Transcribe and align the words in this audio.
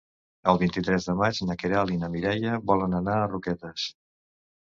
El 0.51 0.59
vint-i-tres 0.61 1.03
de 1.09 1.13
maig 1.19 1.41
na 1.49 1.57
Queralt 1.63 1.93
i 1.95 1.97
na 2.05 2.09
Mireia 2.13 2.55
volen 2.71 2.97
anar 3.01 3.19
a 3.19 3.29
Roquetes. 3.35 3.85